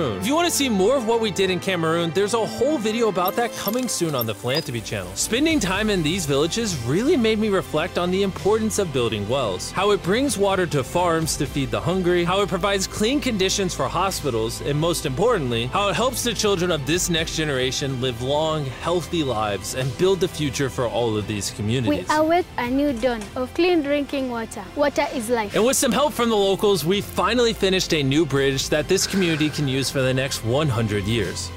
[0.00, 2.78] If you want to see more of what we did in Cameroon, there's a whole
[2.78, 5.14] video about that coming soon on the Philanthropy channel.
[5.14, 9.70] Spending time in these villages really made me reflect on the importance of building wells,
[9.72, 13.74] how it brings water to farms to feed the hungry, how it provides clean conditions
[13.74, 18.22] for hospitals, and most importantly, how it helps the children of this next generation live
[18.22, 22.08] long, healthy lives and build the future for all of these communities.
[22.08, 24.64] We await a new dawn of clean drinking water.
[24.76, 25.54] Water is life.
[25.54, 29.06] And with some help from the locals, we finally finished a new bridge that this
[29.06, 31.50] community can use for the next 100 years.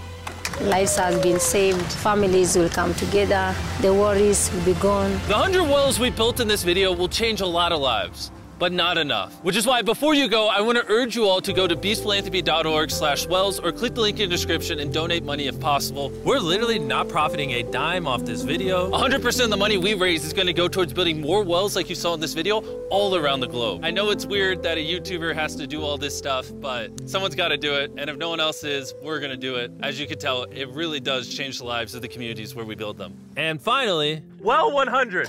[0.62, 5.12] Lives has been saved, families will come together, the worries will be gone.
[5.28, 8.32] The 100 wells we built in this video will change a lot of lives,
[8.64, 9.34] but not enough.
[9.44, 11.76] Which is why before you go, I want to urge you all to go to
[11.76, 16.14] beastphilanthropy.org slash wells or click the link in the description and donate money if possible.
[16.24, 18.90] We're literally not profiting a dime off this video.
[18.90, 21.90] 100% of the money we raise is going to go towards building more wells like
[21.90, 23.84] you saw in this video all around the globe.
[23.84, 27.36] I know it's weird that a YouTuber has to do all this stuff, but someone's
[27.36, 27.92] got to do it.
[27.98, 29.74] And if no one else is, we're going to do it.
[29.82, 32.76] As you can tell, it really does change the lives of the communities where we
[32.76, 33.14] build them.
[33.36, 35.28] And finally, well 100.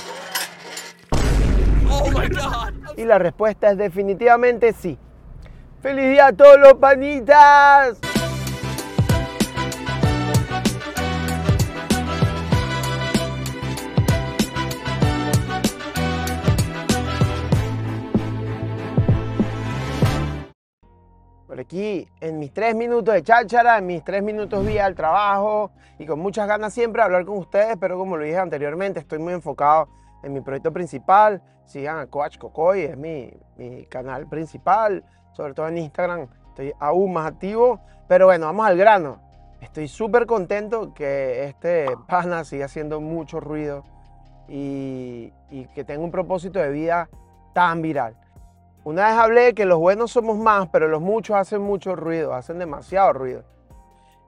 [2.96, 4.98] Y la respuesta es definitivamente sí.
[5.80, 7.98] ¡Feliz día a todos los panitas!
[21.46, 25.72] Por aquí, en mis tres minutos de cháchara, en mis tres minutos vía al trabajo
[25.98, 29.32] y con muchas ganas siempre hablar con ustedes, pero como lo dije anteriormente, estoy muy
[29.34, 29.88] enfocado
[30.24, 31.42] en mi proyecto principal.
[31.64, 37.12] Sigan a Coach Cocoy, es mi, mi canal principal, sobre todo en Instagram, estoy aún
[37.12, 37.80] más activo.
[38.08, 39.20] Pero bueno, vamos al grano.
[39.60, 43.82] Estoy súper contento que este pana siga haciendo mucho ruido
[44.46, 47.08] y, y que tenga un propósito de vida
[47.54, 48.16] tan viral.
[48.84, 52.58] Una vez hablé que los buenos somos más, pero los muchos hacen mucho ruido, hacen
[52.58, 53.42] demasiado ruido.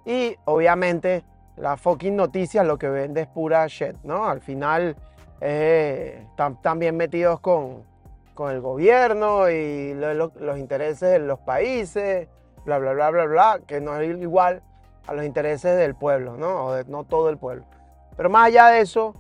[0.06, 1.22] Y obviamente
[1.56, 4.26] las fucking noticias lo que vende es pura shit, ¿no?
[4.26, 4.96] Al final
[5.40, 7.82] eh, están, están bien metidos con,
[8.34, 12.28] con el gobierno y lo- los intereses de los países,
[12.64, 14.62] bla, bla, bla, bla, bla, que no es igual
[15.06, 16.66] a los intereses del pueblo, ¿no?
[16.66, 17.64] O de no todo el pueblo.
[18.16, 19.14] Pero más allá de eso,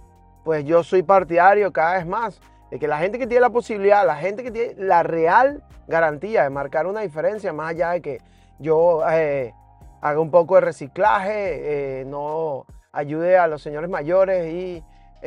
[0.44, 2.40] pues yo soy partidario cada vez más
[2.70, 6.42] de que la gente que tiene la posibilidad, la gente que tiene la real garantía
[6.42, 8.18] de marcar una diferencia, más allá de que
[8.58, 9.52] yo eh,
[10.00, 14.82] haga un poco de reciclaje, eh, no ayude a los señores mayores y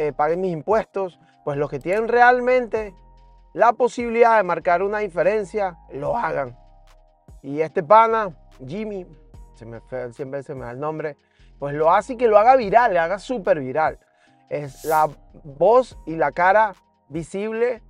[0.08, 2.94] eh, paguen mis impuestos, pues los que tienen realmente
[3.54, 6.58] la posibilidad de marcar una diferencia, lo hagan.
[7.42, 9.06] Y este pana, Jimmy,
[9.56, 11.18] se me siempre se me da el nombre,
[11.58, 14.00] pues lo hace y que lo haga viral, le haga súper viral.
[14.50, 15.10] Es la
[15.44, 16.74] voz y la cara
[17.10, 17.82] visible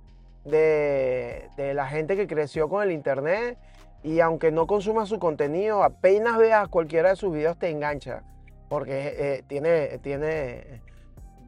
[0.44, 3.58] de, de la gente que creció con el internet
[4.02, 8.22] y aunque no consumas su contenido, apenas veas cualquiera de sus videos te engancha.
[8.68, 10.80] Porque eh, tiene, tiene,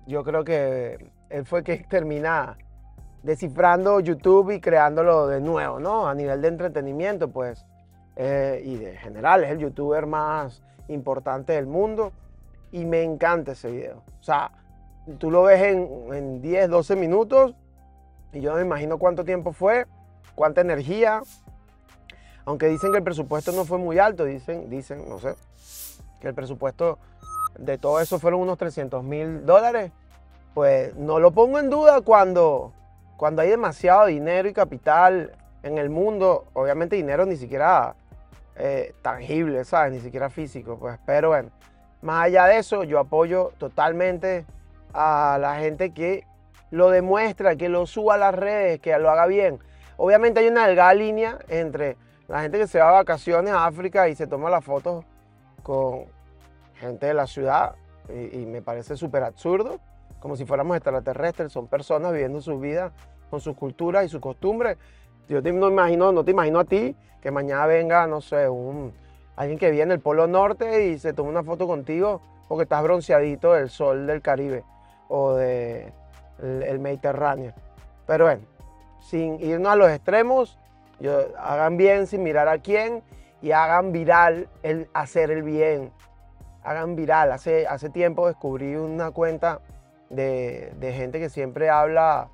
[0.06, 2.58] yo creo que él fue que termina
[3.22, 6.08] descifrando YouTube y creándolo de nuevo, ¿no?
[6.08, 7.64] A nivel de entretenimiento, pues.
[8.16, 12.12] eh, y de general, es el youtuber más importante del mundo.
[12.70, 14.02] Y me encanta ese video.
[14.20, 14.50] O sea,
[15.18, 17.54] tú lo ves en, en 10, 12 minutos.
[18.32, 19.86] Y yo me imagino cuánto tiempo fue,
[20.34, 21.22] cuánta energía.
[22.44, 25.34] Aunque dicen que el presupuesto no fue muy alto, dicen, dicen, no sé,
[26.20, 26.98] que el presupuesto
[27.58, 29.92] de todo eso fueron unos 300 mil dólares.
[30.54, 32.72] Pues no lo pongo en duda cuando,
[33.16, 35.32] cuando hay demasiado dinero y capital
[35.62, 36.46] en el mundo.
[36.52, 37.94] Obviamente dinero ni siquiera
[38.56, 39.92] eh, tangible, ¿sabes?
[39.92, 40.76] Ni siquiera físico.
[40.78, 41.50] Pues, pero bueno,
[42.02, 44.44] más allá de eso, yo apoyo totalmente
[44.92, 46.26] a la gente que
[46.70, 49.58] lo demuestra, que lo suba a las redes, que lo haga bien.
[49.96, 51.96] Obviamente hay una delgada línea entre
[52.28, 55.04] la gente que se va a vacaciones a África y se toma las fotos
[55.62, 56.06] con
[56.82, 57.76] gente de la ciudad
[58.09, 59.78] y, me parece súper absurdo,
[60.20, 62.93] como si fuéramos extraterrestres, son personas viviendo sus vidas
[63.31, 64.76] con sus culturas y sus costumbres.
[65.28, 68.93] Yo no, imagino, no te imagino a ti que mañana venga, no sé, un,
[69.37, 73.52] alguien que viene del Polo Norte y se tome una foto contigo porque estás bronceadito
[73.52, 74.64] del sol del Caribe
[75.08, 75.93] o del
[76.38, 77.55] de el Mediterráneo.
[78.06, 78.43] Pero bueno,
[79.00, 80.58] sin irnos a los extremos,
[81.38, 83.02] hagan bien sin mirar a quién
[83.40, 85.93] y hagan viral el hacer el bien.
[86.64, 87.32] Hagan viral.
[87.32, 89.61] Hace, hace tiempo descubrí una cuenta
[90.11, 92.29] de, de gente que siempre habla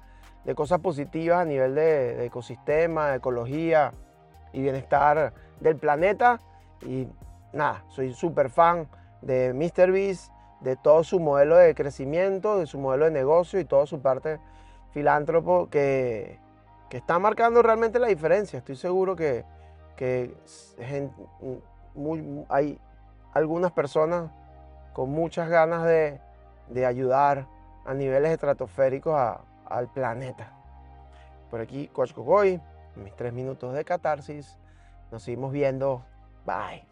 [0.45, 3.93] de cosas positivas a nivel de, ecosistema, ecología
[4.53, 6.41] y bienestar del planeta.
[6.87, 7.07] Y
[7.53, 8.89] nada, soy súper fan
[9.21, 13.85] de MrBeast, de todo su modelo de crecimiento, de su modelo de negocio y toda
[13.85, 14.41] su parte
[14.93, 16.39] filántropo que,
[16.89, 18.59] que está marcando realmente la diferencia.
[18.59, 19.45] Estoy seguro que,
[19.97, 20.35] que
[22.49, 22.81] hay
[23.33, 24.31] algunas personas
[24.93, 26.21] con muchas ganas de,
[26.69, 27.47] de ayudar
[27.85, 30.53] a niveles estratosféricos a- al planeta.
[31.51, 32.61] Por aquí, Coach Cogoy,
[32.97, 34.59] mis tres minutos de catarsis.
[35.11, 36.05] Nos seguimos viendo.
[36.45, 36.88] Bye.